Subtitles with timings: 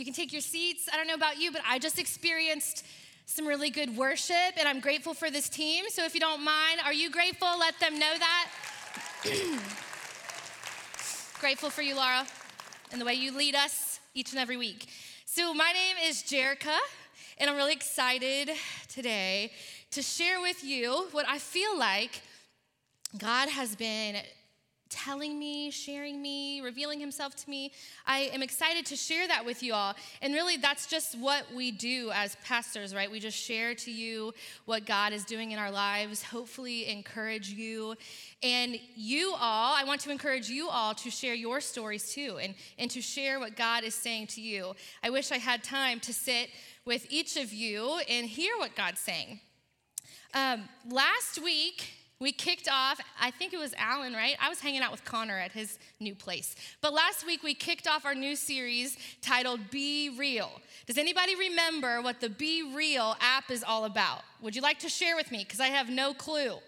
[0.00, 0.88] You can take your seats.
[0.90, 2.86] I don't know about you, but I just experienced
[3.26, 5.84] some really good worship, and I'm grateful for this team.
[5.90, 7.48] So if you don't mind, are you grateful?
[7.58, 8.50] Let them know that.
[11.38, 12.26] grateful for you, Laura,
[12.90, 14.88] and the way you lead us each and every week.
[15.26, 16.78] So my name is Jereca,
[17.36, 18.48] and I'm really excited
[18.88, 19.52] today
[19.90, 22.22] to share with you what I feel like
[23.18, 24.16] God has been
[24.90, 27.72] telling me, sharing me, revealing himself to me.
[28.06, 29.94] I am excited to share that with you all.
[30.20, 33.10] And really, that's just what we do as pastors, right?
[33.10, 34.34] We just share to you
[34.66, 37.94] what God is doing in our lives, hopefully, encourage you.
[38.42, 42.54] And you all, I want to encourage you all to share your stories too and,
[42.78, 44.74] and to share what God is saying to you.
[45.02, 46.50] I wish I had time to sit
[46.84, 49.40] with each of you and hear what God's saying.
[50.34, 54.36] Um, last week, we kicked off, I think it was Alan, right?
[54.40, 56.54] I was hanging out with Connor at his new place.
[56.82, 60.50] But last week we kicked off our new series titled Be Real.
[60.86, 64.20] Does anybody remember what the Be Real app is all about?
[64.42, 65.38] Would you like to share with me?
[65.44, 66.58] Because I have no clue.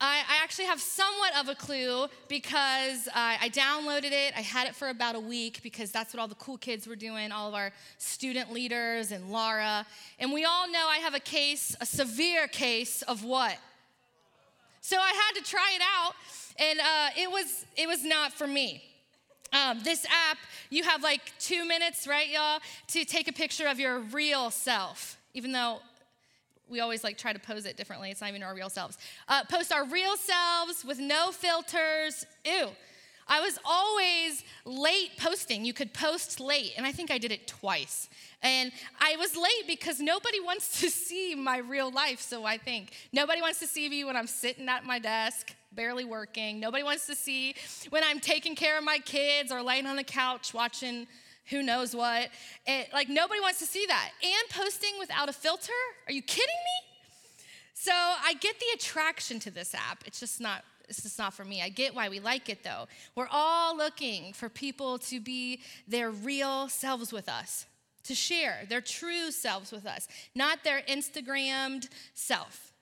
[0.00, 4.34] I, I, actually have somewhat of a clue because uh, I downloaded it.
[4.36, 6.96] I had it for about a week because that's what all the cool kids were
[6.96, 9.86] doing, all of our student leaders and Laura.
[10.18, 13.56] And we all know I have a case, a severe case of what?
[14.84, 16.12] So I had to try it out,
[16.58, 18.84] and uh, it was it was not for me.
[19.50, 20.36] Um, this app,
[20.68, 25.16] you have like two minutes, right, y'all, to take a picture of your real self,
[25.32, 25.78] even though
[26.68, 28.10] we always like try to pose it differently.
[28.10, 28.98] It's not even our real selves.
[29.26, 32.26] Uh, post our real selves with no filters.
[32.44, 32.68] Ew.
[33.26, 35.64] I was always late posting.
[35.64, 38.08] You could post late, and I think I did it twice.
[38.42, 42.92] And I was late because nobody wants to see my real life, so I think.
[43.12, 46.60] Nobody wants to see me when I'm sitting at my desk, barely working.
[46.60, 47.54] Nobody wants to see
[47.90, 51.06] when I'm taking care of my kids or laying on the couch watching
[51.50, 52.30] who knows what.
[52.66, 54.10] It, like, nobody wants to see that.
[54.22, 55.72] And posting without a filter?
[56.06, 56.94] Are you kidding me?
[57.74, 60.04] So I get the attraction to this app.
[60.06, 61.62] It's just not it's just not for me.
[61.62, 62.86] I get why we like it though.
[63.14, 67.66] We're all looking for people to be their real selves with us
[68.04, 72.72] to share their true selves with us, not their Instagrammed self.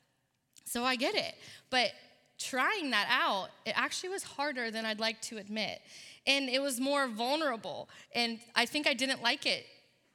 [0.64, 1.34] So I get it.
[1.70, 1.92] But
[2.38, 5.80] trying that out, it actually was harder than I'd like to admit.
[6.26, 7.88] And it was more vulnerable.
[8.14, 9.66] And I think I didn't like it.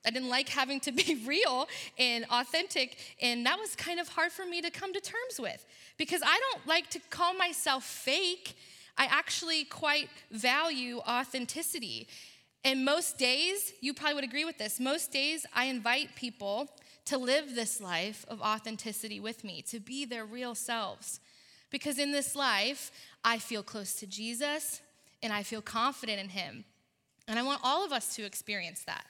[0.08, 1.68] I didn't like having to be real
[2.00, 2.98] and authentic.
[3.22, 5.66] And that was kind of hard for me to come to terms with
[5.98, 8.56] because I don't like to call myself fake.
[8.98, 12.08] I actually quite value authenticity.
[12.64, 16.70] And most days, you probably would agree with this, most days I invite people
[17.06, 21.20] to live this life of authenticity with me, to be their real selves.
[21.70, 22.92] Because in this life,
[23.24, 24.82] I feel close to Jesus
[25.22, 26.66] and I feel confident in Him.
[27.28, 29.06] And I want all of us to experience that.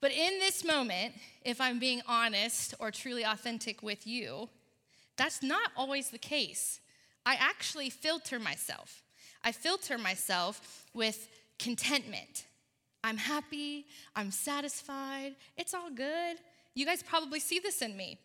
[0.00, 1.14] But in this moment,
[1.44, 4.48] if I'm being honest or truly authentic with you,
[5.16, 6.80] that's not always the case.
[7.24, 9.02] I actually filter myself.
[9.42, 12.46] I filter myself with contentment.
[13.02, 16.36] I'm happy, I'm satisfied, it's all good.
[16.74, 18.18] You guys probably see this in me.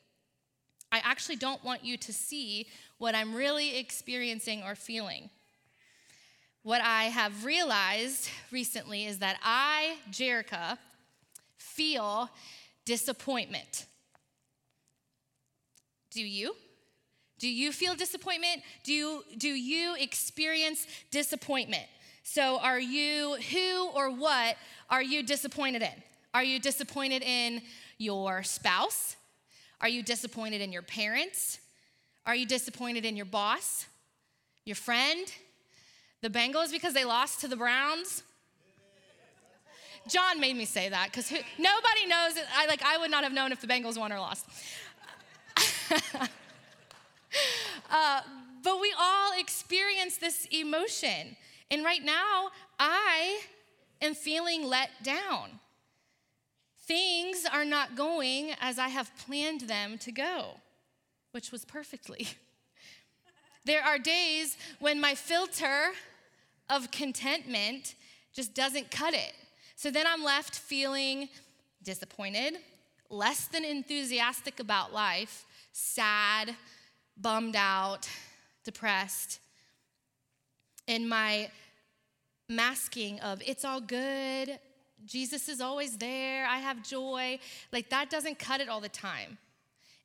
[0.92, 2.68] I actually don't want you to see
[2.98, 5.30] what I'm really experiencing or feeling.
[6.64, 10.78] What I have realized recently is that I, Jereca,
[11.82, 12.30] feel
[12.86, 13.88] disappointment.
[16.12, 16.56] Do you?
[17.40, 18.62] Do you feel disappointment?
[18.84, 21.88] Do you, do you experience disappointment?
[22.22, 24.58] So, are you, who or what
[24.92, 26.04] are you disappointed in?
[26.36, 27.64] Are you disappointed in
[27.98, 29.16] your spouse?
[29.82, 31.60] Are you disappointed in your parents?
[32.28, 33.88] Are you disappointed in your boss,
[34.66, 35.26] your friend,
[36.22, 38.22] the Bengals because they lost to the Browns?
[40.08, 42.34] John made me say that because nobody knows.
[42.56, 44.46] I like I would not have known if the Bengals won or lost.
[47.92, 48.22] uh,
[48.64, 51.36] but we all experience this emotion.
[51.70, 53.42] And right now, I
[54.02, 55.60] am feeling let down.
[56.80, 60.56] Things are not going as I have planned them to go,
[61.32, 62.28] which was perfectly.
[63.64, 65.92] There are days when my filter
[66.68, 67.94] of contentment
[68.34, 69.34] just doesn't cut it.
[69.82, 71.28] So then I'm left feeling
[71.82, 72.54] disappointed,
[73.10, 76.56] less than enthusiastic about life, sad,
[77.18, 78.08] bummed out,
[78.64, 79.40] depressed.
[80.88, 81.50] And my
[82.48, 84.60] masking of it's all good,
[85.04, 87.40] Jesus is always there, I have joy,
[87.72, 89.40] like that doesn't cut it all the time.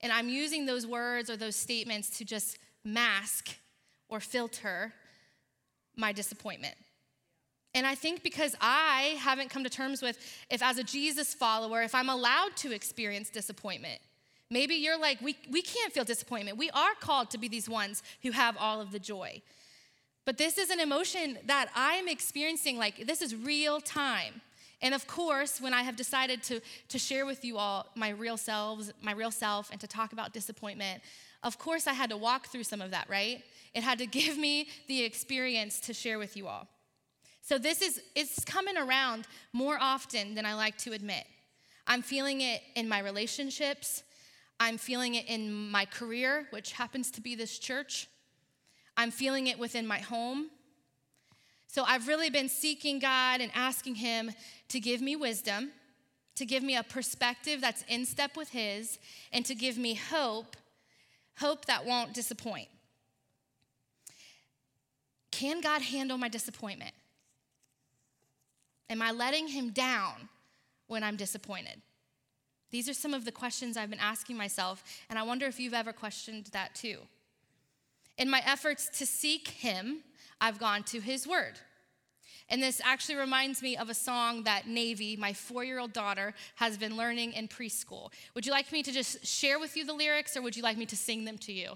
[0.00, 3.50] And I'm using those words or those statements to just mask
[4.08, 4.94] or filter
[5.96, 6.76] my disappointment.
[7.76, 10.19] And I think because I haven't come to terms with
[10.50, 14.00] if, as a Jesus follower, if I'm allowed to experience disappointment.
[14.50, 16.56] Maybe you're like, we, we can't feel disappointment.
[16.56, 19.43] We are called to be these ones who have all of the joy.
[20.25, 24.40] But this is an emotion that I'm experiencing, like, this is real time.
[24.81, 28.38] And of course, when I have decided to, to share with you all my real
[28.38, 31.02] selves, my real self, and to talk about disappointment,
[31.43, 33.44] of course I had to walk through some of that, right?
[33.75, 36.69] It had to give me the experience to share with you all.
[37.47, 41.25] So this is it's coming around more often than I like to admit.
[41.87, 44.03] I'm feeling it in my relationships.
[44.59, 48.09] I'm feeling it in my career, which happens to be this church.
[48.97, 50.51] I'm feeling it within my home.
[51.69, 54.33] So I've really been seeking God and asking Him
[54.71, 55.71] to give me wisdom,
[56.35, 58.99] to give me a perspective that's in step with His,
[59.33, 60.57] and to give me hope,
[61.39, 62.67] hope that won't disappoint.
[65.31, 66.93] Can God handle my disappointment?
[68.88, 70.29] Am I letting him down
[70.87, 71.83] when I'm disappointed?
[72.71, 75.75] These are some of the questions I've been asking myself, and I wonder if you've
[75.75, 76.99] ever questioned that too.
[78.19, 80.03] In my efforts to seek him,
[80.41, 81.59] I've gone to his word.
[82.49, 86.33] And this actually reminds me of a song that Navy, my four year old daughter,
[86.56, 88.12] has been learning in preschool.
[88.35, 90.77] Would you like me to just share with you the lyrics, or would you like
[90.77, 91.73] me to sing them to you?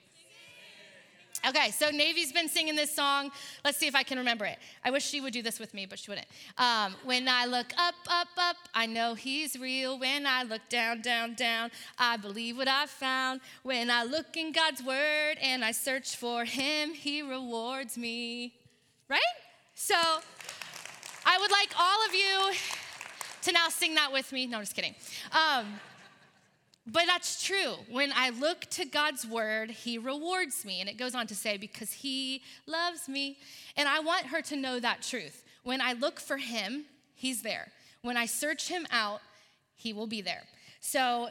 [1.49, 3.31] Okay, so Navy's been singing this song.
[3.65, 4.59] Let's see if I can remember it.
[4.85, 6.27] I wish she would do this with me, but she wouldn't.
[6.59, 9.99] Um, when I look up, up, up, I know he's real.
[9.99, 13.41] When I look down, down, down, I believe what I found.
[13.63, 18.55] When I look in God's word and I search for him, he rewards me.
[19.09, 19.21] Right?
[19.75, 19.97] So
[21.25, 22.53] I would like all of you
[23.43, 24.47] to now sing that with me.
[24.47, 24.95] No, I'm just kidding.
[25.33, 25.81] Um,
[26.93, 27.75] but that's true.
[27.89, 30.81] When I look to God's word, He rewards me.
[30.81, 33.39] And it goes on to say, because He loves me.
[33.77, 35.45] And I want her to know that truth.
[35.63, 36.85] When I look for Him,
[37.15, 37.69] He's there.
[38.03, 39.21] When I search Him out,
[39.77, 40.43] He will be there.
[40.81, 41.29] So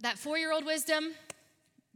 [0.00, 1.12] that four year old wisdom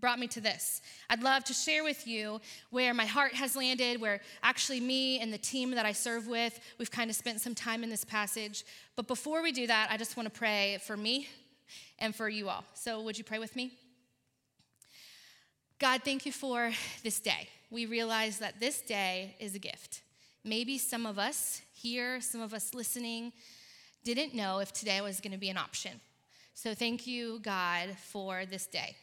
[0.01, 0.81] brought me to this.
[1.11, 2.41] I'd love to share with you
[2.71, 6.59] where my heart has landed, where actually me and the team that I serve with,
[6.79, 8.65] we've kind of spent some time in this passage.
[8.97, 11.29] But before we do that, I just want to pray for me
[11.99, 12.65] and for you all.
[12.75, 13.73] So, would you pray with me?
[15.79, 16.73] God, thank you for
[17.03, 17.49] this day.
[17.71, 20.03] We realize that this day is a gift.
[20.45, 23.33] Maybe some of us here, some of us listening,
[24.05, 26.01] didn't know if today was going to be an option.
[26.55, 28.97] So, thank you, God, for this day.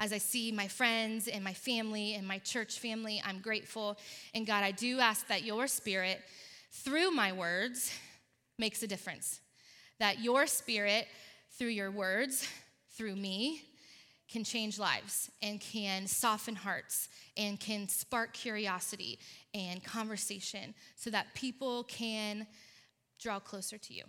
[0.00, 3.98] As I see my friends and my family and my church family, I'm grateful.
[4.32, 6.20] And God, I do ask that your spirit,
[6.70, 7.92] through my words,
[8.58, 9.40] makes a difference.
[9.98, 11.08] That your spirit
[11.52, 12.46] through your words,
[12.90, 13.62] through me,
[14.28, 19.18] can change lives and can soften hearts and can spark curiosity
[19.54, 22.46] and conversation so that people can
[23.18, 24.04] draw closer to you.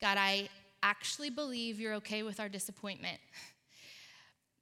[0.00, 0.48] God, I
[0.82, 3.18] actually believe you're okay with our disappointment,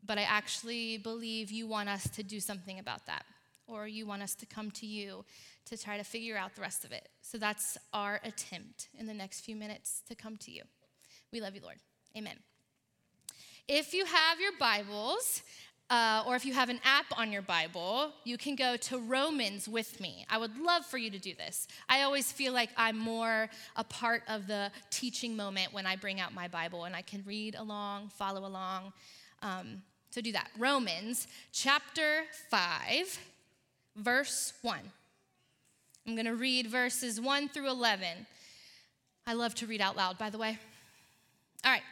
[0.05, 3.25] but I actually believe you want us to do something about that,
[3.67, 5.25] or you want us to come to you
[5.67, 7.09] to try to figure out the rest of it.
[7.21, 10.63] So that's our attempt in the next few minutes to come to you.
[11.33, 11.77] We love you, Lord.
[12.17, 12.37] Amen.
[13.67, 15.43] If you have your Bibles,
[15.91, 19.69] uh, or if you have an app on your Bible, you can go to Romans
[19.69, 20.27] with me.
[20.31, 21.69] I would love for you to do this.
[21.89, 26.21] I always feel like I'm more a part of the teaching moment when I bring
[26.21, 28.93] out my Bible and I can read along, follow along.
[29.43, 30.49] Um, so do that.
[30.59, 33.19] Romans chapter 5,
[33.97, 34.79] verse 1.
[36.07, 38.27] I'm going to read verses 1 through 11.
[39.27, 40.59] I love to read out loud, by the way.
[41.65, 41.83] All right.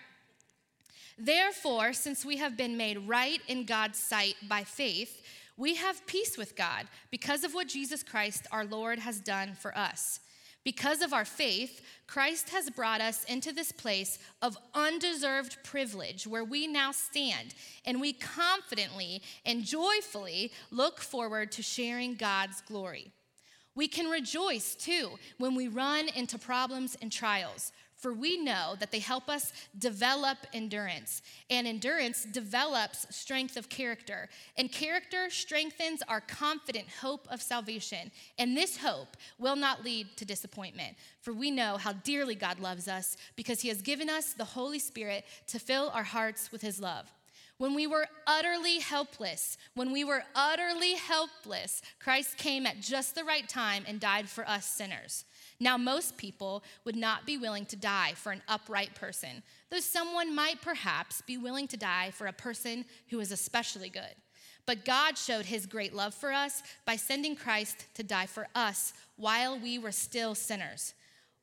[1.19, 5.23] Therefore, since we have been made right in God's sight by faith,
[5.57, 9.77] we have peace with God because of what Jesus Christ our Lord has done for
[9.77, 10.21] us.
[10.65, 16.45] Because of our faith, Christ has brought us into this place of undeserved privilege where
[16.45, 17.55] we now stand,
[17.85, 23.13] and we confidently and joyfully look forward to sharing God's glory.
[23.77, 27.71] We can rejoice too when we run into problems and trials
[28.07, 34.29] for we know that they help us develop endurance, and endurance develops strength of character,
[34.57, 38.13] and character strengthens our confident hope of salvation.
[38.39, 42.87] And this hope will not lead to disappointment, for we know how dearly God loves
[42.87, 46.79] us because he has given us the Holy Spirit to fill our hearts with his
[46.79, 47.13] love.
[47.59, 53.25] When we were utterly helpless, when we were utterly helpless, Christ came at just the
[53.25, 55.25] right time and died for us sinners.
[55.59, 60.35] Now, most people would not be willing to die for an upright person, though someone
[60.35, 64.15] might perhaps be willing to die for a person who is especially good.
[64.67, 68.93] But God showed his great love for us by sending Christ to die for us
[69.17, 70.93] while we were still sinners.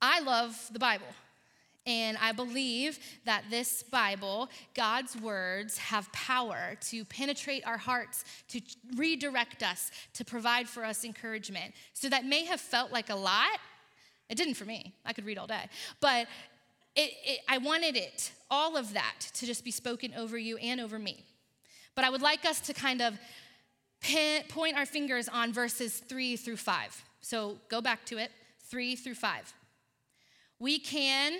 [0.00, 1.06] I love the Bible.
[1.86, 8.60] And I believe that this Bible, God's words, have power to penetrate our hearts, to
[8.96, 11.72] redirect us, to provide for us encouragement.
[11.94, 13.58] So that may have felt like a lot.
[14.28, 14.92] It didn't for me.
[15.06, 15.64] I could read all day.
[16.00, 16.26] But
[16.94, 20.82] it, it, I wanted it, all of that, to just be spoken over you and
[20.82, 21.24] over me.
[21.94, 23.18] But I would like us to kind of
[24.00, 27.02] pin, point our fingers on verses three through five.
[27.22, 28.30] So go back to it,
[28.64, 29.54] three through five.
[30.58, 31.34] We can,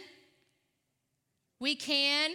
[1.61, 2.33] we can,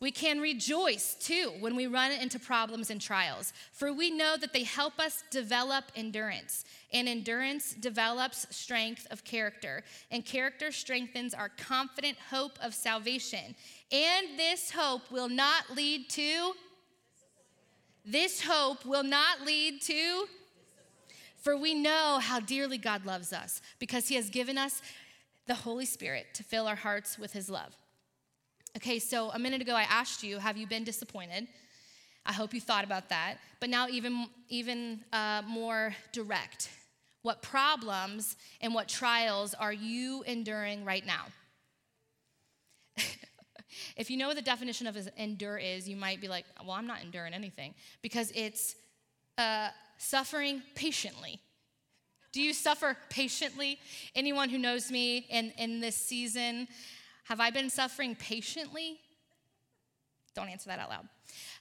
[0.00, 4.52] we can rejoice too when we run into problems and trials, for we know that
[4.52, 6.64] they help us develop endurance.
[6.92, 13.54] And endurance develops strength of character, and character strengthens our confident hope of salvation.
[13.90, 16.52] And this hope will not lead to
[18.10, 20.26] this hope will not lead to,
[21.36, 24.80] for we know how dearly God loves us because he has given us
[25.48, 27.76] the Holy Spirit to fill our hearts with his love.
[28.76, 31.48] Okay, so a minute ago I asked you, have you been disappointed?
[32.24, 33.38] I hope you thought about that.
[33.58, 36.68] But now, even, even uh, more direct.
[37.22, 41.26] What problems and what trials are you enduring right now?
[43.96, 46.86] If you know what the definition of endure is, you might be like, well, I'm
[46.86, 48.76] not enduring anything because it's
[49.36, 51.40] uh, suffering patiently.
[52.32, 53.78] Do you suffer patiently?
[54.14, 56.68] Anyone who knows me in, in this season,
[57.24, 59.00] have I been suffering patiently?
[60.34, 61.08] Don't answer that out loud.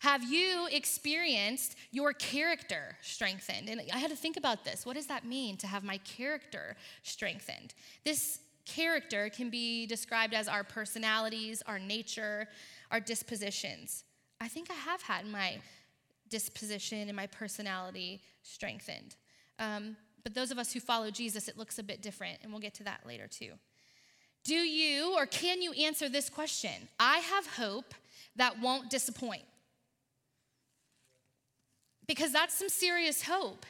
[0.02, 3.70] Have you experienced your character strengthened?
[3.70, 4.86] And I had to think about this.
[4.86, 7.74] What does that mean to have my character strengthened?
[8.06, 12.48] This character can be described as our personalities, our nature,
[12.92, 14.04] our dispositions.
[14.40, 15.58] I think I have had my
[16.30, 19.16] disposition and my personality strengthened.
[19.60, 19.98] Um,
[20.28, 22.74] but those of us who follow Jesus, it looks a bit different, and we'll get
[22.74, 23.54] to that later too.
[24.44, 26.90] Do you or can you answer this question?
[27.00, 27.94] I have hope
[28.36, 29.44] that won't disappoint.
[32.08, 33.66] Because that's some serious hope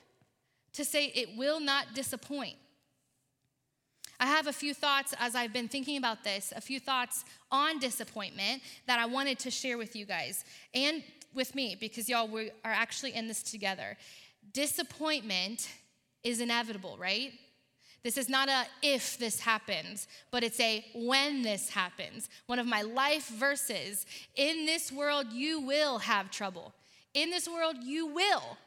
[0.74, 2.56] to say it will not disappoint.
[4.20, 7.78] I have a few thoughts as I've been thinking about this, a few thoughts on
[7.78, 11.04] disappointment that I wanted to share with you guys and
[11.36, 13.96] with me because y'all we are actually in this together.
[14.54, 15.70] Disappointment
[16.24, 17.32] is inevitable, right?
[18.04, 22.30] This is not a if this happens, but it's a when this happens.
[22.46, 24.06] One of my life verses
[24.36, 26.74] in this world, you will have trouble.
[27.14, 28.58] In this world, you will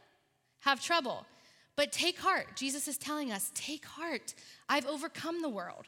[0.61, 1.27] have trouble.
[1.77, 2.57] But take heart.
[2.57, 4.35] Jesus is telling us, take heart.
[4.69, 5.87] I've overcome the world.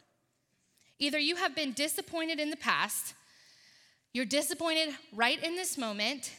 [0.99, 3.15] Either you have been disappointed in the past,
[4.15, 6.33] you're disappointed right in this moment,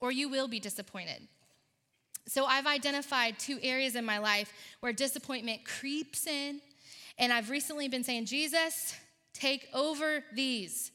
[0.00, 1.28] or you will be disappointed.
[2.26, 6.60] So I've identified two areas in my life where disappointment creeps in,
[7.18, 8.94] and I've recently been saying, Jesus,
[9.34, 10.90] take over these.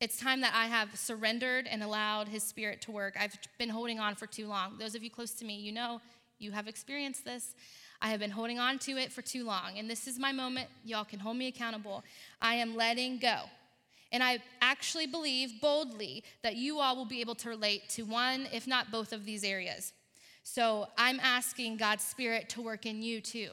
[0.00, 3.16] It's time that I have surrendered and allowed His Spirit to work.
[3.18, 4.78] I've been holding on for too long.
[4.78, 6.00] Those of you close to me, you know,
[6.38, 7.54] you have experienced this.
[8.00, 9.76] I have been holding on to it for too long.
[9.76, 10.68] And this is my moment.
[10.84, 12.04] Y'all can hold me accountable.
[12.40, 13.40] I am letting go.
[14.12, 18.46] And I actually believe boldly that you all will be able to relate to one,
[18.52, 19.92] if not both, of these areas.
[20.50, 23.50] So I'm asking God's Spirit to work in you too,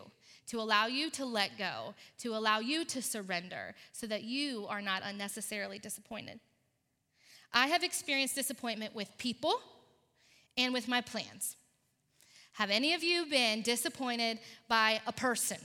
[0.47, 4.81] to allow you to let go, to allow you to surrender, so that you are
[4.81, 6.39] not unnecessarily disappointed.
[7.51, 9.59] I have experienced disappointment with people
[10.57, 11.57] and with my plans.
[12.53, 15.57] Have any of you been disappointed by a person?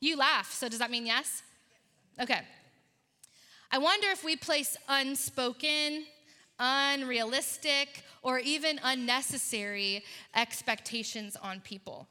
[0.00, 1.42] You laugh, so does that mean yes?
[2.18, 2.40] Okay.
[3.70, 6.06] I wonder if we place unspoken,
[6.60, 10.04] unrealistic, or even unnecessary
[10.36, 12.06] expectations on people,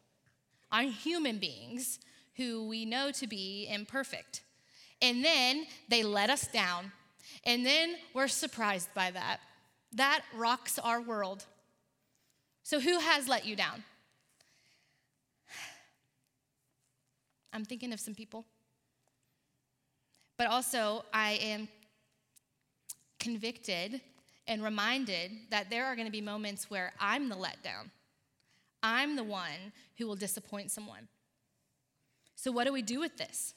[0.71, 1.99] on human beings
[2.35, 4.41] who we know to be imperfect.
[5.01, 6.91] And then they let us down,
[7.45, 9.39] and then we're surprised by that.
[9.93, 11.45] That rocks our world.
[12.63, 13.83] So, who has let you down?
[17.53, 18.45] I'm thinking of some people.
[20.37, 21.67] But also, I am
[23.19, 24.01] convicted
[24.49, 27.91] and reminded that there are going to be moments where I'm the letdown.
[28.81, 31.07] I'm the one who will disappoint someone.
[32.35, 33.53] So, what do we do with this?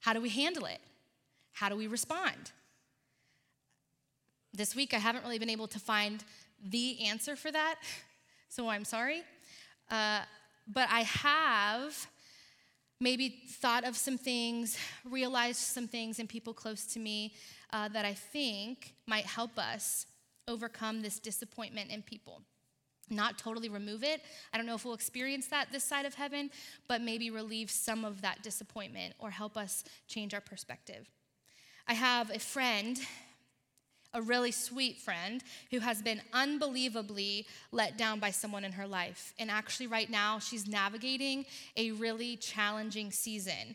[0.00, 0.80] How do we handle it?
[1.52, 2.52] How do we respond?
[4.52, 6.22] This week, I haven't really been able to find
[6.62, 7.76] the answer for that,
[8.48, 9.22] so I'm sorry.
[9.90, 10.20] Uh,
[10.68, 12.06] but I have
[13.00, 14.76] maybe thought of some things,
[15.08, 17.34] realized some things in people close to me
[17.72, 20.06] uh, that I think might help us
[20.48, 22.42] overcome this disappointment in people.
[23.10, 24.22] Not totally remove it.
[24.52, 26.50] I don't know if we'll experience that this side of heaven,
[26.88, 31.10] but maybe relieve some of that disappointment or help us change our perspective.
[31.86, 32.98] I have a friend
[34.14, 39.34] a really sweet friend who has been unbelievably let down by someone in her life.
[39.38, 41.44] And actually, right now, she's navigating
[41.76, 43.74] a really challenging season.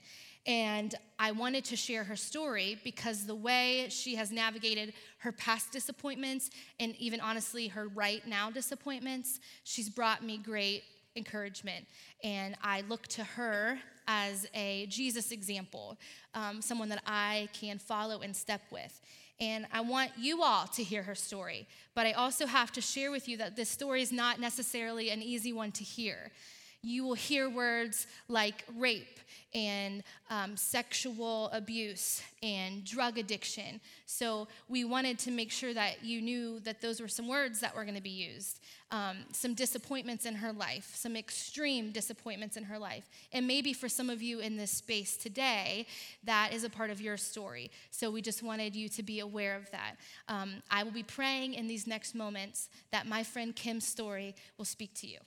[0.49, 5.71] And I wanted to share her story because the way she has navigated her past
[5.71, 10.81] disappointments and even honestly her right now disappointments, she's brought me great
[11.15, 11.85] encouragement.
[12.23, 13.77] And I look to her
[14.07, 15.99] as a Jesus example,
[16.33, 18.99] um, someone that I can follow and step with.
[19.39, 21.67] And I want you all to hear her story.
[21.93, 25.21] But I also have to share with you that this story is not necessarily an
[25.21, 26.31] easy one to hear.
[26.81, 29.19] You will hear words like rape
[29.53, 33.81] and um, sexual abuse and drug addiction.
[34.05, 37.75] So we wanted to make sure that you knew that those were some words that
[37.75, 38.61] were going to be used.
[38.91, 43.09] Um, some disappointments in her life, some extreme disappointments in her life.
[43.33, 45.85] And maybe for some of you in this space today,
[46.23, 47.71] that is a part of your story.
[47.91, 49.95] So we just wanted you to be aware of that.
[50.27, 54.65] Um, I will be praying in these next moments that my friend Kim's story will
[54.65, 55.19] speak to you.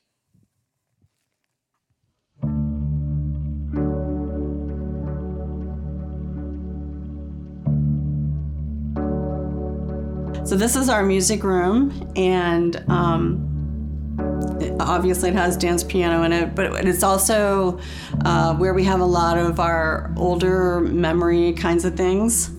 [10.44, 14.16] So this is our music room, and um,
[14.80, 17.78] obviously it has dance piano in it, but it's also
[18.24, 22.50] uh, where we have a lot of our older memory kinds of things.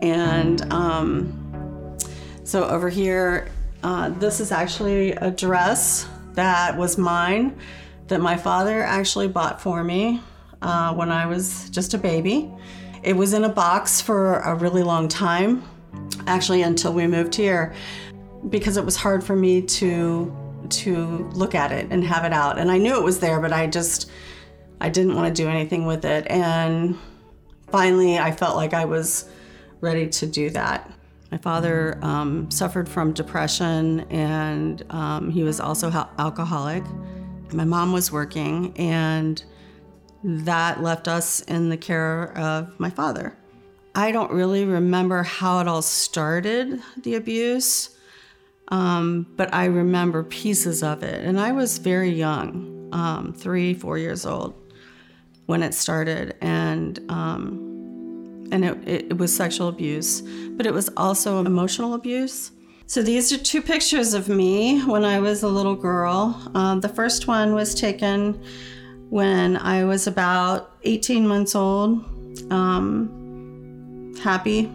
[0.00, 1.98] And um,
[2.42, 3.50] so over here,
[3.82, 7.58] uh, this is actually a dress that was mine
[8.08, 10.22] that my father actually bought for me
[10.62, 12.50] uh, when I was just a baby.
[13.02, 15.62] It was in a box for a really long time
[16.26, 17.74] actually until we moved here
[18.50, 20.34] because it was hard for me to
[20.68, 22.58] to look at it and have it out.
[22.58, 24.10] And i knew it was there but i just
[24.80, 26.26] i didn't want to do anything with it.
[26.28, 26.98] And
[27.70, 29.28] finally i felt like i was
[29.80, 30.90] ready to do that.
[31.30, 36.84] My father um, suffered from depression and um, he was also alcoholic.
[37.52, 39.42] My mom was working and
[40.24, 43.36] that left us in the care of my father
[43.96, 47.96] I don't really remember how it all started, the abuse,
[48.68, 51.24] um, but I remember pieces of it.
[51.24, 54.54] And I was very young, um, three, four years old
[55.46, 56.36] when it started.
[56.42, 57.62] And um,
[58.52, 62.52] and it, it, was sexual abuse, but it was also emotional abuse.
[62.86, 66.40] So these are two pictures of me when I was a little girl.
[66.54, 68.40] Uh, the first one was taken
[69.08, 72.04] when I was about 18 months old.
[72.52, 73.15] Um,
[74.18, 74.70] happy.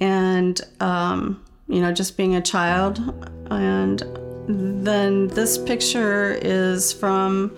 [0.00, 2.98] And um, you know just being a child.
[3.50, 4.02] And
[4.48, 7.56] then this picture is from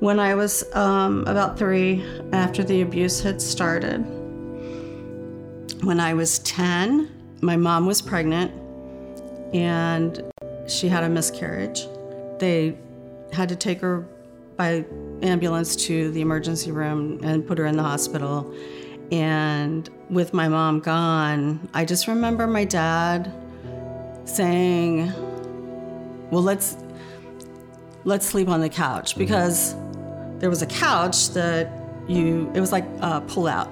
[0.00, 3.98] when i was um, about three after the abuse had started.
[5.82, 7.12] When i was 10
[7.42, 8.52] my mom was pregnant
[9.54, 10.22] and
[10.66, 11.86] she had a miscarriage.
[12.38, 12.76] They
[13.32, 14.06] had to take her
[14.56, 14.84] by
[15.22, 18.52] ambulance to the emergency room and put her in the hospital
[19.10, 23.32] and with my mom gone, I just remember my dad
[24.24, 25.12] saying,
[26.30, 26.76] "Well, let's
[28.04, 29.74] let's sleep on the couch because
[30.38, 31.70] there was a couch that
[32.08, 33.70] you it was like a pull out,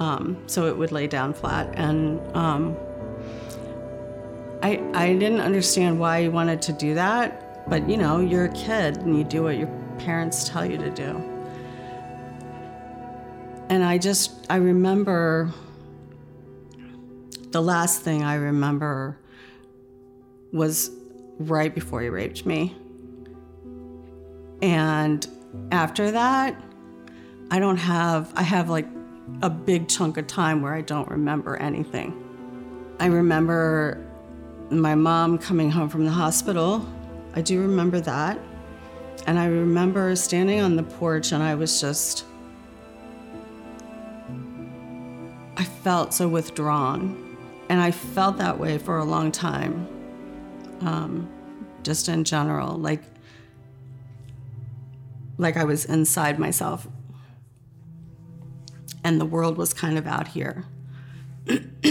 [0.00, 2.76] um, so it would lay down flat and." Um,
[4.62, 8.52] I, I didn't understand why you wanted to do that, but you know, you're a
[8.54, 11.33] kid and you do what your parents tell you to do.
[13.68, 15.52] And I just, I remember
[17.50, 19.18] the last thing I remember
[20.52, 20.90] was
[21.38, 22.76] right before he raped me.
[24.60, 25.26] And
[25.72, 26.60] after that,
[27.50, 28.86] I don't have, I have like
[29.42, 32.20] a big chunk of time where I don't remember anything.
[33.00, 34.04] I remember
[34.70, 36.86] my mom coming home from the hospital.
[37.34, 38.38] I do remember that.
[39.26, 42.24] And I remember standing on the porch and I was just
[45.84, 47.20] felt so withdrawn.
[47.68, 49.86] and I felt that way for a long time,
[50.80, 51.28] um,
[51.82, 53.02] just in general, like
[55.38, 56.86] like I was inside myself,
[59.02, 60.64] and the world was kind of out here.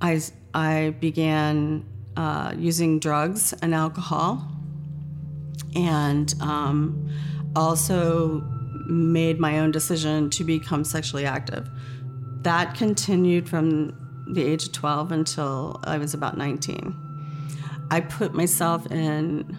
[0.00, 0.20] I
[0.54, 1.84] I began
[2.16, 4.50] uh, using drugs and alcohol,
[5.74, 7.10] and um,
[7.54, 8.42] also
[8.92, 11.68] made my own decision to become sexually active.
[12.42, 13.96] That continued from
[14.32, 16.94] the age of 12 until I was about 19.
[17.90, 19.56] I put myself in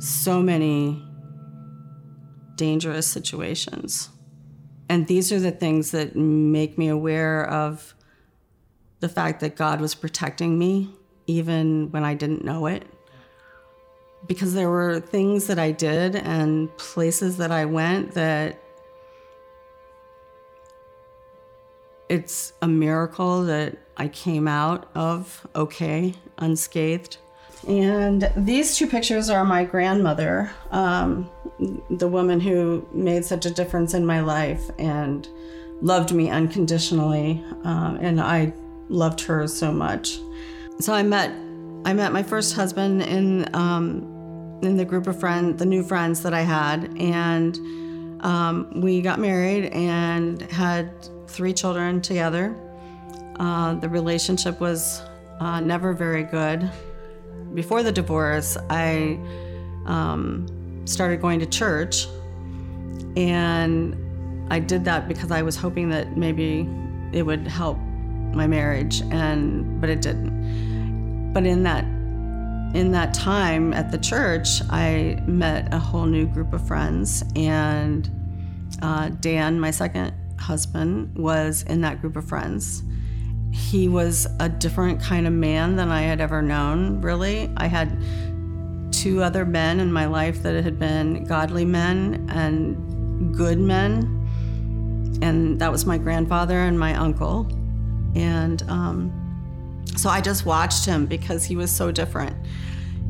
[0.00, 1.02] so many
[2.56, 4.10] dangerous situations.
[4.88, 7.94] And these are the things that make me aware of
[9.00, 10.90] the fact that God was protecting me
[11.26, 12.84] even when I didn't know it.
[14.26, 18.60] Because there were things that I did and places that I went that
[22.10, 27.18] it's a miracle that I came out of okay, unscathed.
[27.68, 31.30] And these two pictures are my grandmother, um,
[31.90, 35.28] the woman who made such a difference in my life and
[35.82, 37.44] loved me unconditionally.
[37.64, 38.52] Um, and I
[38.88, 40.18] loved her so much.
[40.80, 41.30] So I met
[41.84, 46.22] I met my first husband in um, in the group of friends, the new friends
[46.22, 47.56] that I had, and
[48.24, 50.90] um, we got married and had
[51.30, 52.54] three children together.
[53.38, 55.02] Uh, the relationship was
[55.40, 56.70] uh, never very good.
[57.54, 59.18] Before the divorce, I
[59.86, 62.06] um, started going to church,
[63.16, 63.96] and
[64.52, 66.68] I did that because I was hoping that maybe
[67.12, 67.78] it would help
[68.34, 71.32] my marriage, and but it didn't.
[71.32, 71.84] But in that
[72.74, 78.08] in that time at the church, I met a whole new group of friends, and
[78.82, 82.82] uh, Dan, my second husband, was in that group of friends.
[83.52, 87.50] He was a different kind of man than I had ever known, really.
[87.56, 88.00] I had
[88.92, 95.60] two other men in my life that had been godly men and good men, and
[95.60, 97.46] that was my grandfather and my uncle.
[98.14, 99.12] And um,
[99.96, 102.36] so I just watched him because he was so different.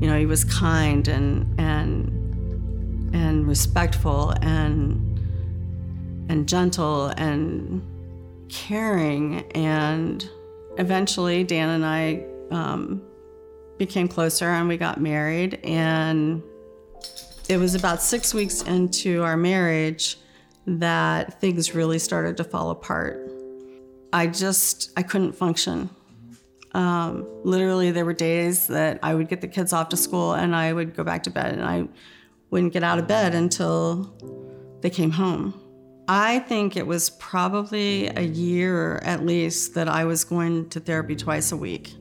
[0.00, 5.09] You know, he was kind and and and respectful and
[6.30, 7.82] and gentle and
[8.48, 9.40] caring.
[9.52, 10.28] And
[10.78, 13.02] eventually, Dan and I um,
[13.78, 15.60] became closer and we got married.
[15.64, 16.42] And
[17.48, 20.18] it was about six weeks into our marriage
[20.66, 23.28] that things really started to fall apart.
[24.12, 25.90] I just I couldn't function.
[26.72, 30.54] Um, literally, there were days that I would get the kids off to school and
[30.54, 31.88] I would go back to bed, and I
[32.50, 34.14] wouldn't get out of bed until
[34.80, 35.69] they came home.
[36.12, 41.14] I think it was probably a year at least that I was going to therapy
[41.14, 41.94] twice a week.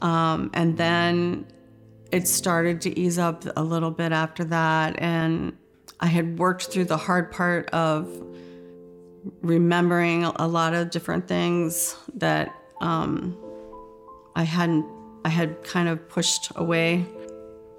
[0.00, 1.46] Um, and then
[2.10, 5.00] it started to ease up a little bit after that.
[5.00, 5.56] And
[6.00, 8.10] I had worked through the hard part of
[9.42, 13.38] remembering a lot of different things that um,
[14.34, 14.84] I hadn't,
[15.24, 17.06] I had kind of pushed away.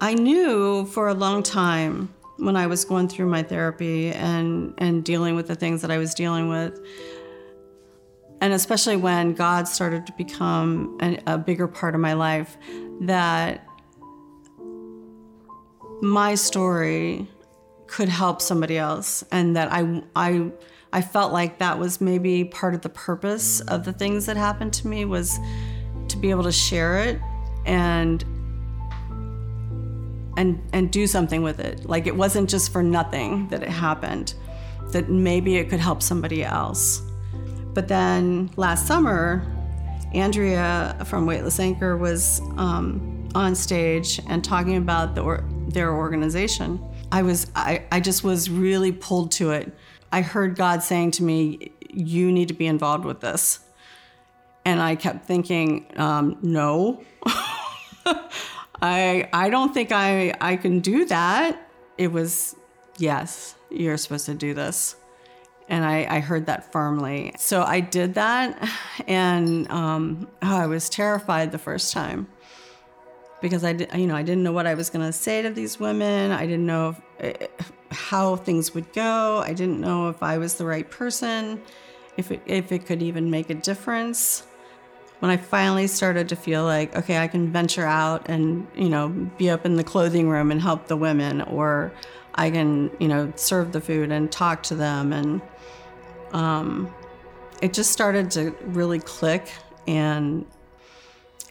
[0.00, 5.04] I knew for a long time when I was going through my therapy and and
[5.04, 6.80] dealing with the things that I was dealing with,
[8.40, 12.56] and especially when God started to become a, a bigger part of my life,
[13.02, 13.66] that
[16.02, 17.28] my story
[17.86, 20.50] could help somebody else, and that I I
[20.92, 24.72] I felt like that was maybe part of the purpose of the things that happened
[24.74, 25.38] to me was
[26.08, 27.20] to be able to share it
[27.66, 28.24] and
[30.36, 31.88] and and do something with it.
[31.88, 34.34] Like it wasn't just for nothing that it happened.
[34.92, 37.02] That maybe it could help somebody else.
[37.72, 39.44] But then last summer,
[40.14, 46.80] Andrea from Weightless Anchor was um, on stage and talking about the or, their organization.
[47.10, 49.76] I was I, I just was really pulled to it.
[50.12, 53.58] I heard God saying to me, "You need to be involved with this,"
[54.64, 57.02] and I kept thinking, um, "No."
[58.84, 61.70] I I don't think I I can do that.
[61.96, 62.54] It was
[62.98, 64.96] yes, you're supposed to do this.
[65.66, 67.32] And I, I heard that firmly.
[67.38, 68.70] So I did that,
[69.08, 72.26] and um, oh, I was terrified the first time
[73.40, 75.48] because I, did, you know, I didn't know what I was going to say to
[75.48, 76.32] these women.
[76.32, 77.46] I didn't know if, eh,
[77.90, 79.38] how things would go.
[79.38, 81.62] I didn't know if I was the right person,
[82.18, 84.44] if it, if it could even make a difference
[85.24, 89.08] when I finally started to feel like, okay, I can venture out and, you know,
[89.08, 91.94] be up in the clothing room and help the women, or
[92.34, 95.14] I can, you know, serve the food and talk to them.
[95.14, 95.40] And
[96.32, 96.94] um,
[97.62, 99.50] it just started to really click
[99.86, 100.44] and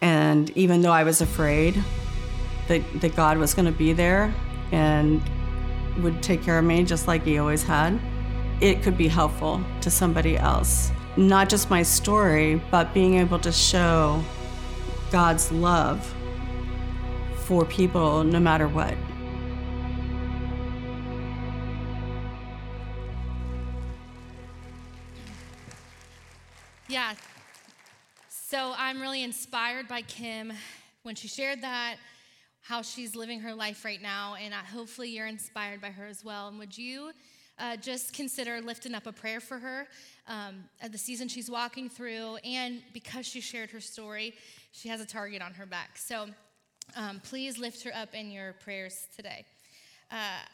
[0.03, 1.83] and even though I was afraid
[2.67, 4.31] that, that God was going to be there
[4.71, 5.19] and
[6.03, 7.99] would take care of me just like he always had,
[8.61, 10.91] it could be helpful to somebody else.
[11.15, 14.23] Not just my story, but being able to show
[15.11, 16.13] God's love
[17.45, 18.95] for people no matter what.
[26.87, 27.13] Yeah.
[28.29, 30.53] So I'm really inspired by Kim
[31.03, 31.97] when she shared that,
[32.61, 36.47] how she's living her life right now, and hopefully you're inspired by her as well.
[36.47, 37.11] And would you
[37.59, 39.87] uh, just consider lifting up a prayer for her
[40.27, 42.37] um, at the season she's walking through?
[42.43, 44.33] And because she shared her story,
[44.71, 45.97] she has a target on her back.
[45.97, 46.27] So
[46.95, 49.45] um, please lift her up in your prayers today.
[50.11, 50.45] Uh,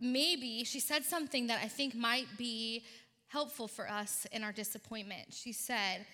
[0.00, 2.84] maybe she said something that I think might be
[3.28, 5.32] helpful for us in our disappointment.
[5.32, 6.04] She said,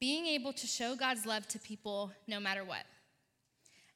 [0.00, 2.84] being able to show God's love to people no matter what.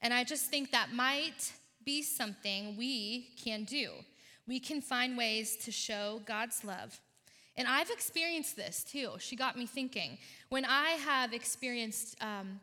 [0.00, 1.52] And I just think that might
[1.84, 3.90] be something we can do.
[4.46, 7.00] We can find ways to show God's love.
[7.56, 9.12] And I've experienced this too.
[9.18, 10.18] She got me thinking.
[10.48, 12.60] When I have experienced um,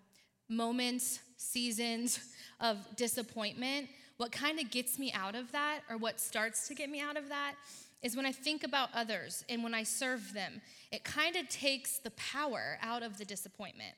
[0.48, 2.20] moments, seasons
[2.60, 6.90] of disappointment, what kind of gets me out of that, or what starts to get
[6.90, 7.56] me out of that,
[8.04, 11.98] is when I think about others and when I serve them, it kind of takes
[11.98, 13.96] the power out of the disappointment.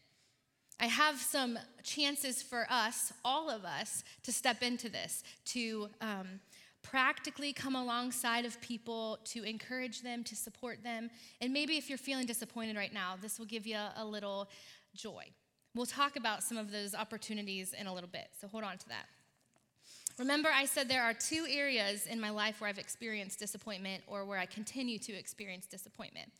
[0.79, 6.39] I have some chances for us, all of us, to step into this, to um,
[6.89, 11.09] practically come alongside of people, to encourage them, to support them.
[11.41, 14.49] And maybe if you're feeling disappointed right now, this will give you a little
[14.93, 15.25] joy.
[15.73, 18.87] We'll talk about some of those opportunities in a little bit, so hold on to
[18.89, 19.05] that.
[20.17, 24.23] Remember, I said there are two areas in my life where I've experienced disappointment or
[24.23, 26.31] where I continue to experience disappointment.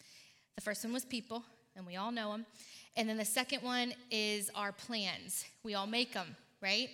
[0.56, 1.44] The first one was people,
[1.76, 2.46] and we all know them.
[2.96, 5.44] And then the second one is our plans.
[5.64, 6.90] We all make them, right?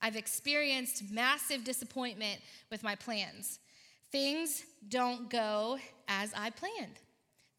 [0.00, 3.58] I've experienced massive disappointment with my plans.
[4.12, 5.78] Things don't go
[6.08, 7.00] as I planned.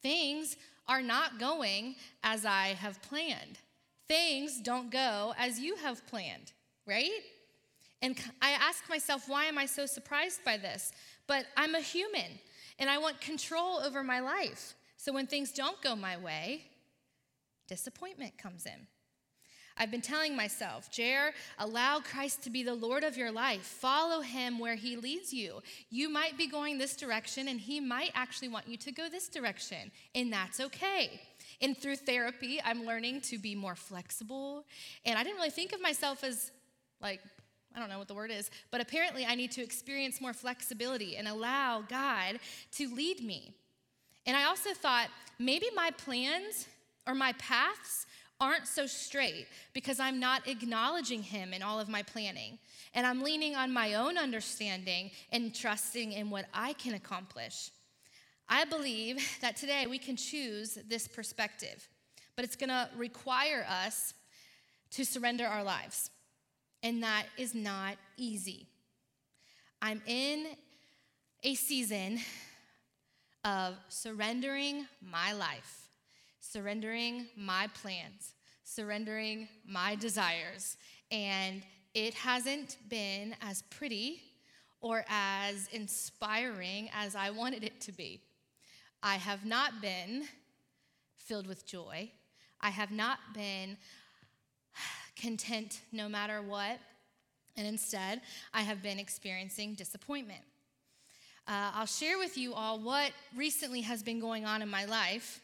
[0.02, 0.56] Things
[0.88, 3.60] are not going as I have planned.
[4.08, 6.54] Things don't go as you have planned,
[6.86, 7.21] right?
[8.02, 10.91] And I ask myself, why am I so surprised by this?
[11.28, 12.39] But I'm a human
[12.80, 14.76] and I want control over my life.
[14.95, 16.63] So when things don't go my way,
[17.67, 18.88] disappointment comes in.
[19.78, 23.62] I've been telling myself, Jer, allow Christ to be the Lord of your life.
[23.62, 25.62] Follow him where he leads you.
[25.90, 29.28] You might be going this direction, and he might actually want you to go this
[29.28, 31.22] direction, and that's okay.
[31.62, 34.66] And through therapy, I'm learning to be more flexible.
[35.06, 36.52] And I didn't really think of myself as
[37.02, 37.22] like
[37.76, 41.16] I don't know what the word is, but apparently I need to experience more flexibility
[41.16, 42.40] and allow God
[42.72, 43.54] to lead me.
[44.26, 46.68] And I also thought maybe my plans
[47.06, 48.07] or my paths
[48.39, 52.60] aren't so straight because I'm not acknowledging Him in all of my planning.
[52.93, 57.71] And I'm leaning on my own understanding and trusting in what I can accomplish.
[58.50, 61.88] I believe that today we can choose this perspective,
[62.36, 64.13] but it's gonna require us
[64.91, 66.12] to surrender our lives
[66.84, 68.67] and that is not easy.
[69.82, 70.45] I'm in
[71.43, 72.19] a season
[73.43, 75.87] of surrendering my life,
[76.51, 78.33] surrendering my plans,
[78.63, 80.77] surrendering my desires,
[81.12, 81.62] and
[81.93, 84.21] it hasn't been as pretty
[84.81, 88.21] or as inspiring as I wanted it to be.
[89.01, 90.27] I have not been
[91.15, 92.12] filled with joy.
[92.62, 93.77] I have not been
[95.21, 96.79] content no matter what.
[97.55, 98.21] And instead,
[98.53, 100.41] I have been experiencing disappointment.
[101.47, 105.41] Uh, I'll share with you all what recently has been going on in my life.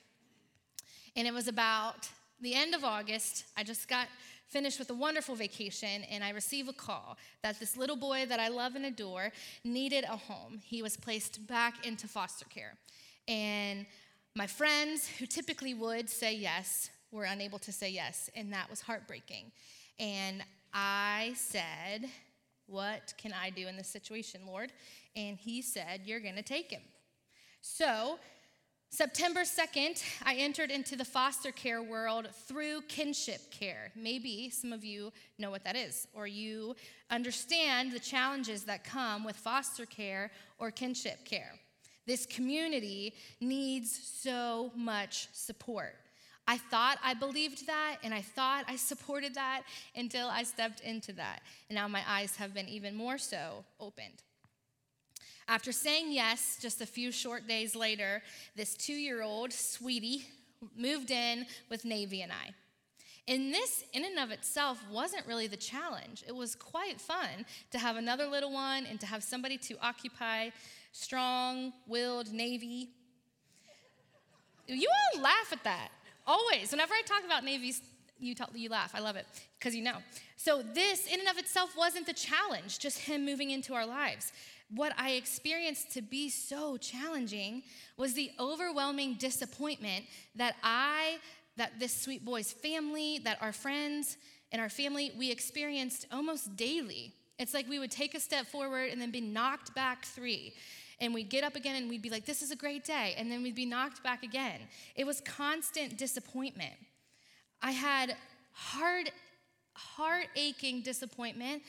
[1.16, 2.10] And it was about
[2.42, 3.46] the end of August.
[3.56, 4.08] I just got
[4.48, 8.40] finished with a wonderful vacation, and I received a call that this little boy that
[8.40, 9.32] I love and adore
[9.64, 10.60] needed a home.
[10.64, 12.74] He was placed back into foster care.
[13.28, 13.86] And
[14.36, 18.82] my friends, who typically would say yes, were unable to say yes, and that was
[18.82, 19.52] heartbreaking.
[20.00, 22.10] And I said,
[22.68, 24.72] What can I do in this situation, Lord?
[25.16, 26.82] And He said, You're going to take him.
[27.62, 28.20] So,
[28.94, 33.92] September 2nd, I entered into the foster care world through kinship care.
[33.96, 36.76] Maybe some of you know what that is, or you
[37.10, 40.30] understand the challenges that come with foster care
[40.60, 41.54] or kinship care.
[42.06, 45.96] This community needs so much support.
[46.48, 49.64] I thought I believed that and I thought I supported that
[49.96, 51.42] until I stepped into that.
[51.68, 54.22] And now my eyes have been even more so opened.
[55.48, 58.22] After saying yes, just a few short days later,
[58.56, 60.26] this two year old sweetie
[60.78, 62.54] moved in with Navy and I.
[63.28, 66.24] And this, in and of itself, wasn't really the challenge.
[66.28, 70.50] It was quite fun to have another little one and to have somebody to occupy
[70.92, 72.90] strong willed Navy.
[74.68, 75.90] You all laugh at that,
[76.28, 76.72] always.
[76.72, 77.82] Whenever I talk about navies,
[78.20, 78.92] you, talk, you laugh.
[78.94, 79.26] I love it
[79.58, 79.98] because you know.
[80.36, 84.34] So, this, in and of itself, wasn't the challenge, just him moving into our lives.
[84.76, 87.64] What I experienced to be so challenging
[87.96, 90.06] was the overwhelming disappointment
[90.36, 91.18] that I,
[91.58, 94.18] that this sweet boy's family, that our friends
[94.52, 97.14] and our family, we experienced almost daily.
[97.38, 100.54] It's like we would take a step forward and then be knocked back three.
[101.00, 103.14] And we'd get up again and we'd be like, this is a great day.
[103.18, 104.60] And then we'd be knocked back again.
[104.96, 106.74] It was constant disappointment.
[107.62, 108.16] I had
[108.54, 109.12] heart,
[109.74, 111.64] heart aching disappointment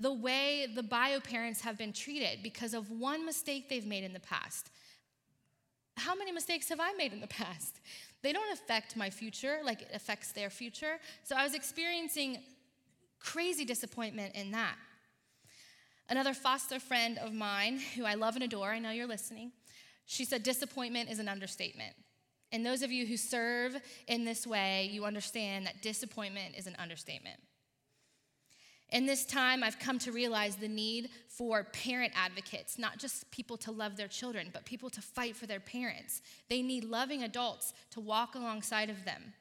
[0.00, 4.12] the way the bio parents have been treated because of one mistake they've made in
[4.12, 4.70] the past.
[5.96, 7.80] How many mistakes have I made in the past?
[8.22, 10.98] They don't affect my future like it affects their future.
[11.22, 12.38] So I was experiencing
[13.20, 14.74] crazy disappointment in that.
[16.08, 19.52] Another foster friend of mine, who I love and adore, I know you're listening,
[20.06, 21.94] she said, disappointment is an understatement.
[22.52, 23.76] And those of you who serve
[24.06, 27.40] in this way, you understand that disappointment is an understatement.
[28.90, 33.56] In this time, I've come to realize the need for parent advocates, not just people
[33.58, 36.22] to love their children, but people to fight for their parents.
[36.48, 39.32] They need loving adults to walk alongside of them.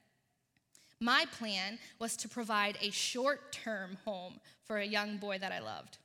[1.00, 5.60] My plan was to provide a short term home for a young boy that I
[5.60, 5.98] loved.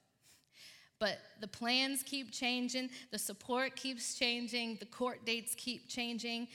[0.99, 6.49] But the plans keep changing, the support keeps changing, the court dates keep changing.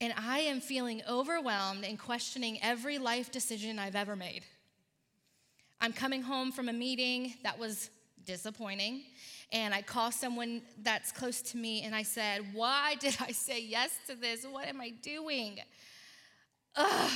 [0.00, 4.44] And I am feeling overwhelmed and questioning every life decision I've ever made.
[5.82, 7.90] I'm coming home from a meeting that was
[8.24, 9.02] disappointing,
[9.50, 13.60] and I call someone that's close to me and I said, Why did I say
[13.60, 14.46] yes to this?
[14.48, 15.58] What am I doing?
[16.76, 17.10] Ugh.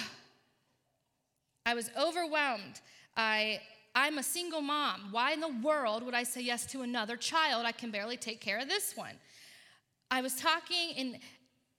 [1.65, 2.81] I was overwhelmed.
[3.17, 3.61] I
[3.95, 5.13] I'm a single mom.
[5.13, 7.67] Why in the world would I say yes to another child?
[7.67, 9.15] I can barely take care of this one.
[10.11, 11.19] I was talking and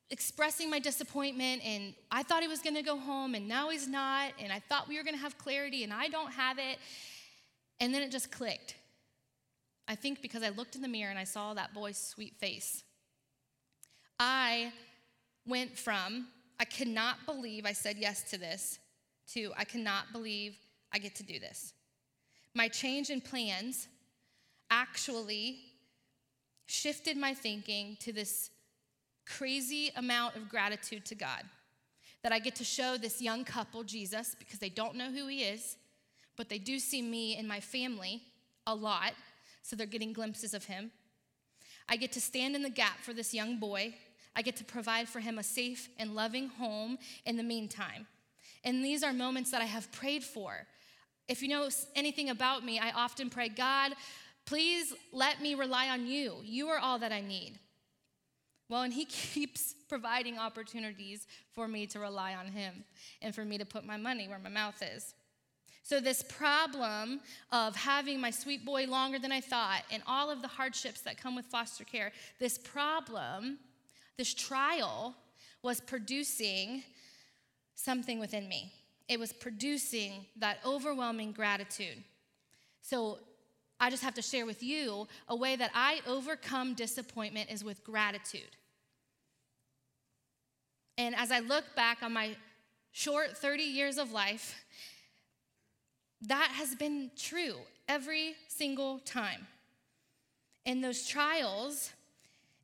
[0.10, 4.32] expressing my disappointment, and I thought he was gonna go home, and now he's not,
[4.40, 6.80] and I thought we were gonna have clarity, and I don't have it.
[7.80, 8.76] And then it just clicked.
[9.88, 12.84] I think because I looked in the mirror and I saw that boy's sweet face.
[14.20, 14.74] I
[15.46, 16.28] went from,
[16.60, 18.80] I cannot believe I said yes to this,
[19.34, 20.58] to, I cannot believe
[20.92, 21.74] I get to do this
[22.58, 23.88] my change in plans
[24.72, 25.60] actually
[26.66, 28.50] shifted my thinking to this
[29.38, 31.44] crazy amount of gratitude to God.
[32.24, 35.44] That I get to show this young couple Jesus because they don't know who he
[35.44, 35.78] is,
[36.36, 38.22] but they do see me and my family
[38.66, 39.14] a lot,
[39.62, 40.92] so they're getting glimpses of him.
[41.88, 43.96] I get to stand in the gap for this young boy.
[44.36, 48.08] I get to provide for him a safe and loving home in the meantime.
[48.64, 50.68] And these are moments that I have prayed for
[51.28, 53.94] if you know anything about me, I often pray, God,
[54.46, 56.36] please let me rely on you.
[56.44, 57.60] You are all that I need.
[58.70, 62.84] Well, and He keeps providing opportunities for me to rely on Him
[63.22, 65.14] and for me to put my money where my mouth is.
[65.84, 70.42] So, this problem of having my sweet boy longer than I thought and all of
[70.42, 73.60] the hardships that come with foster care, this problem,
[74.18, 75.16] this trial,
[75.64, 76.84] was producing
[77.76, 78.74] something within me
[79.08, 82.04] it was producing that overwhelming gratitude.
[82.82, 83.20] So
[83.80, 87.84] I just have to share with you a way that I overcome disappointment is with
[87.84, 88.56] gratitude.
[90.98, 92.36] And as I look back on my
[92.92, 94.66] short 30 years of life,
[96.22, 97.56] that has been true
[97.88, 99.46] every single time.
[100.66, 101.92] And those trials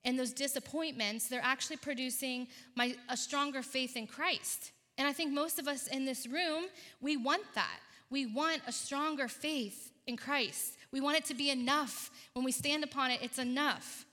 [0.03, 4.71] and those disappointments, they're actually producing my, a stronger faith in Christ.
[4.97, 6.65] And I think most of us in this room,
[7.01, 7.79] we want that.
[8.09, 10.77] We want a stronger faith in Christ.
[10.93, 12.09] We want it to be enough.
[12.31, 14.05] When we stand upon it, it's enough.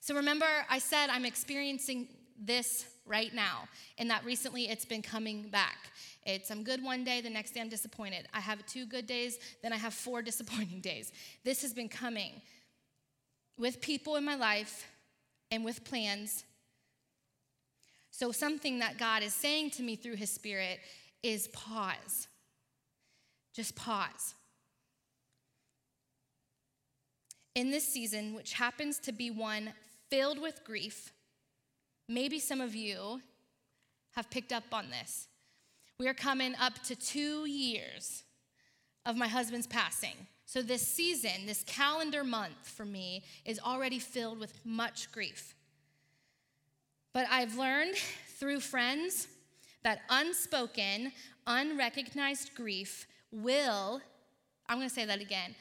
[0.00, 5.42] So remember, I said I'm experiencing this right now, and that recently it's been coming
[5.42, 5.76] back.
[6.24, 8.26] It's I'm good one day, the next day I'm disappointed.
[8.32, 11.12] I have two good days, then I have four disappointing days.
[11.44, 12.40] This has been coming
[13.58, 14.88] with people in my life
[15.50, 16.44] and with plans
[18.16, 20.78] so, something that God is saying to me through His Spirit
[21.24, 22.28] is pause.
[23.52, 24.34] Just pause.
[27.54, 29.72] In this season, which happens to be one
[30.10, 31.12] filled with grief,
[32.08, 33.20] maybe some of you
[34.16, 35.28] have picked up on this.
[35.98, 38.24] We are coming up to two years
[39.06, 40.26] of my husband's passing.
[40.46, 45.54] So, this season, this calendar month for me, is already filled with much grief.
[47.12, 47.94] But I've learned
[48.38, 49.28] through friends
[49.84, 51.12] that unspoken,
[51.46, 54.00] unrecognized grief will,
[54.68, 55.54] I'm gonna say that again,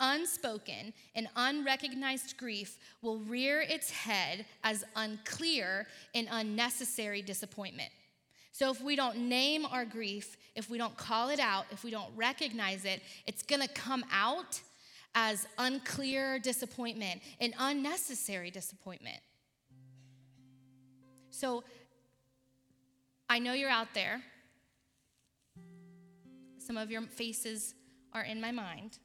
[0.00, 7.90] unspoken and unrecognized grief will rear its head as unclear and unnecessary disappointment.
[8.52, 11.90] So, if we don't name our grief, if we don't call it out, if we
[11.90, 14.60] don't recognize it, it's gonna come out
[15.14, 19.18] as unclear disappointment and unnecessary disappointment.
[21.30, 21.64] So,
[23.28, 24.20] I know you're out there.
[26.58, 27.74] Some of your faces
[28.12, 28.98] are in my mind.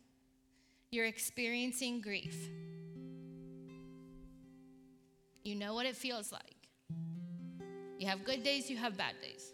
[0.91, 2.49] You're experiencing grief.
[5.43, 6.55] You know what it feels like.
[7.99, 9.53] You have good days, you have bad days.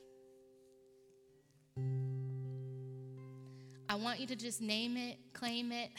[3.90, 5.92] I want you to just name it, claim it,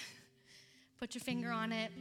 [0.98, 1.92] put your finger on it,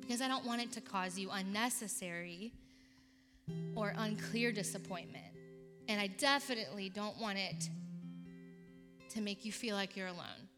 [0.00, 2.52] because I don't want it to cause you unnecessary
[3.76, 5.24] or unclear disappointment.
[5.88, 7.68] And I definitely don't want it
[9.10, 10.49] to make you feel like you're alone.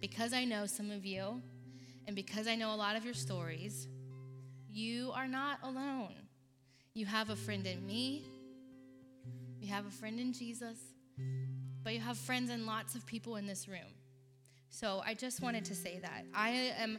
[0.00, 1.42] Because I know some of you,
[2.06, 3.88] and because I know a lot of your stories,
[4.68, 6.14] you are not alone.
[6.94, 8.24] You have a friend in me,
[9.60, 10.78] you have a friend in Jesus,
[11.82, 13.94] but you have friends and lots of people in this room.
[14.68, 16.24] So I just wanted to say that.
[16.34, 16.98] I am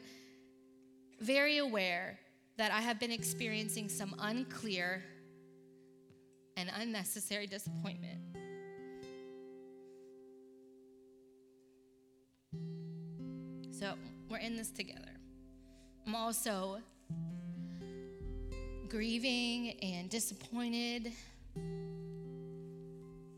[1.21, 2.17] very aware
[2.57, 5.03] that I have been experiencing some unclear
[6.57, 8.19] and unnecessary disappointment.
[13.79, 13.93] So
[14.27, 15.11] we're in this together.
[16.07, 16.79] I'm also
[18.89, 21.11] grieving and disappointed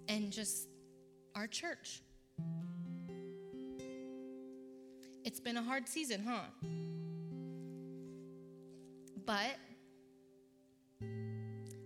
[0.08, 0.70] and just
[1.36, 2.00] our church.
[5.26, 6.44] It's been a hard season, huh?
[9.26, 9.58] But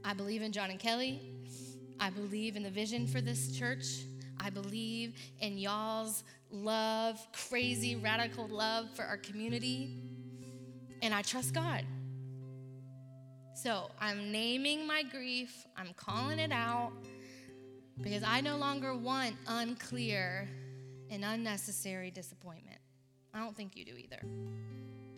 [0.05, 1.19] I believe in John and Kelly.
[1.99, 4.03] I believe in the vision for this church.
[4.43, 10.01] I believe in y'all's love, crazy, radical love for our community.
[11.01, 11.85] And I trust God.
[13.55, 16.91] So I'm naming my grief, I'm calling it out
[18.01, 20.49] because I no longer want unclear
[21.09, 22.79] and unnecessary disappointment.
[23.33, 24.21] I don't think you do either.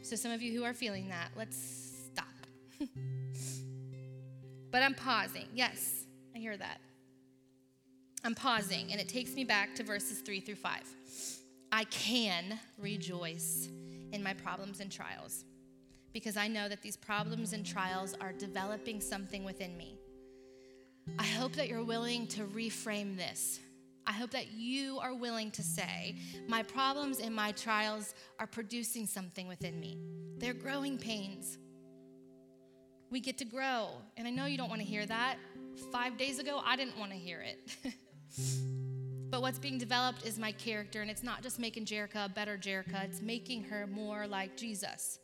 [0.03, 1.57] So, some of you who are feeling that, let's
[2.11, 2.28] stop.
[4.71, 5.47] but I'm pausing.
[5.53, 6.05] Yes,
[6.36, 6.80] I hear that.
[8.26, 10.84] I'm pausing, and it takes me back to verses three through five.
[11.71, 13.69] I can rejoice
[14.11, 15.45] in my problems and trials
[16.11, 19.99] because I know that these problems and trials are developing something within me.
[21.19, 23.59] I hope that you're willing to reframe this.
[24.07, 26.15] I hope that you are willing to say,
[26.47, 29.99] My problems and my trials are producing something within me.
[30.38, 31.59] They're growing pains.
[33.11, 33.89] We get to grow.
[34.17, 35.38] And I know you don't want to hear that.
[35.91, 37.93] Five days ago, I didn't want to hear it.
[39.29, 42.57] but what's being developed is my character, and it's not just making Jereca a better
[42.57, 45.19] Jereca, it's making her more like Jesus.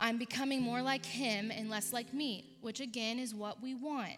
[0.00, 4.16] I'm becoming more like him and less like me, which again is what we want.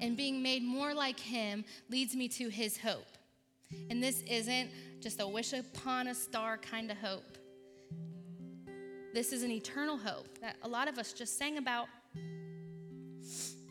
[0.00, 3.06] And being made more like him leads me to his hope.
[3.90, 7.38] And this isn't just a wish upon a star kind of hope.
[9.12, 11.88] This is an eternal hope that a lot of us just sang about.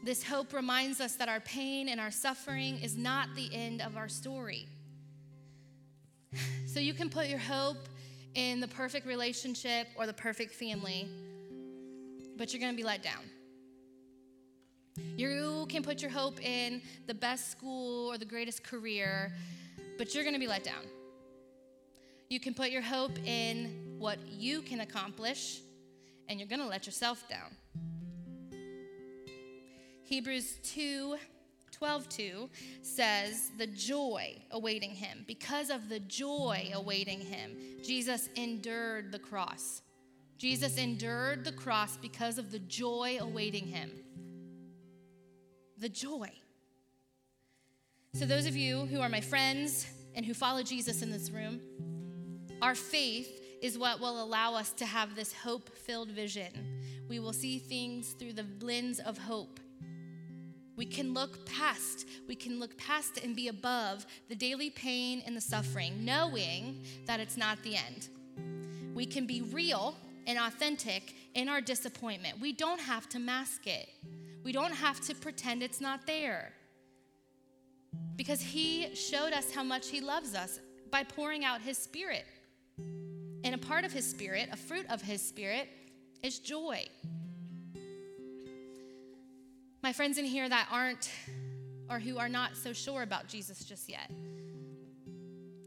[0.09, 3.95] This hope reminds us that our pain and our suffering is not the end of
[3.95, 4.67] our story.
[6.65, 7.87] So you can put your hope
[8.33, 11.07] in the perfect relationship or the perfect family,
[12.37, 13.21] but you're going to be let down.
[15.15, 19.31] You can put your hope in the best school or the greatest career,
[19.99, 20.85] but you're going to be let down.
[22.29, 25.59] You can put your hope in what you can accomplish,
[26.27, 27.55] and you're going to let yourself down.
[30.09, 31.17] Hebrews 2
[31.71, 32.49] 12 2
[32.81, 35.23] says, The joy awaiting him.
[35.27, 39.83] Because of the joy awaiting him, Jesus endured the cross.
[40.39, 43.91] Jesus endured the cross because of the joy awaiting him.
[45.77, 46.31] The joy.
[48.15, 49.85] So, those of you who are my friends
[50.15, 51.61] and who follow Jesus in this room,
[52.63, 56.81] our faith is what will allow us to have this hope filled vision.
[57.07, 59.59] We will see things through the lens of hope
[60.79, 65.35] we can look past, we can look past and be above the daily pain and
[65.35, 68.07] the suffering, knowing that it's not the end.
[68.95, 72.39] We can be real and authentic in our disappointment.
[72.39, 73.89] We don't have to mask it,
[74.45, 76.53] we don't have to pretend it's not there.
[78.15, 82.23] Because He showed us how much He loves us by pouring out His Spirit.
[83.43, 85.67] And a part of His Spirit, a fruit of His Spirit,
[86.23, 86.85] is joy.
[89.81, 91.09] My friends in here that aren't
[91.89, 94.11] or who are not so sure about Jesus just yet,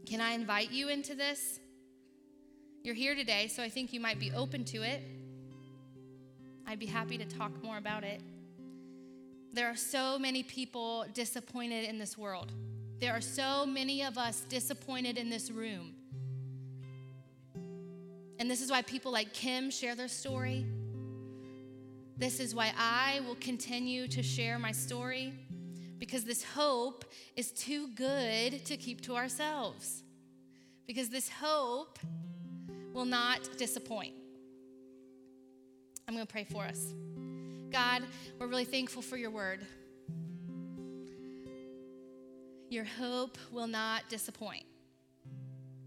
[0.05, 1.59] can I invite you into this?
[2.83, 5.01] You're here today, so I think you might be open to it.
[6.67, 8.21] I'd be happy to talk more about it.
[9.51, 12.51] There are so many people disappointed in this world.
[12.99, 15.95] There are so many of us disappointed in this room.
[18.37, 20.65] And this is why people like Kim share their story.
[22.17, 25.33] This is why I will continue to share my story
[25.99, 27.05] because this hope
[27.35, 30.03] is too good to keep to ourselves.
[30.85, 31.97] Because this hope
[32.93, 34.13] will not disappoint.
[36.07, 36.93] I'm going to pray for us.
[37.71, 38.03] God,
[38.37, 39.65] we're really thankful for your word.
[42.69, 44.65] Your hope will not disappoint.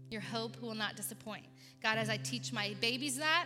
[0.09, 1.45] Your hope will not disappoint.
[1.83, 3.45] God, as I teach my babies that,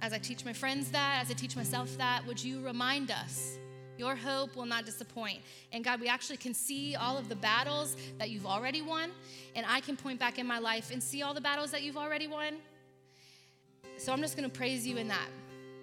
[0.00, 3.58] as I teach my friends that, as I teach myself that, would you remind us?
[3.96, 5.40] Your hope will not disappoint.
[5.72, 9.10] And God, we actually can see all of the battles that you've already won,
[9.56, 11.96] and I can point back in my life and see all the battles that you've
[11.96, 12.54] already won.
[13.96, 15.28] So I'm just gonna praise you in that.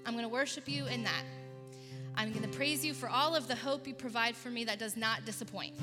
[0.05, 1.23] I'm gonna worship you in that.
[2.15, 4.95] I'm gonna praise you for all of the hope you provide for me that does
[4.95, 5.73] not disappoint.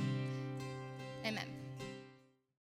[1.27, 1.62] Amen.